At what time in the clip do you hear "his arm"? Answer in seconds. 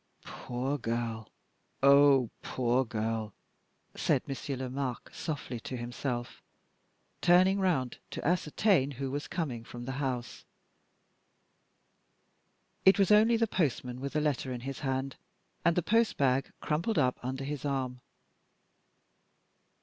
17.43-18.01